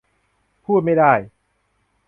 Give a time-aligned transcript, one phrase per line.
[0.65, 1.13] พูดไม่ได้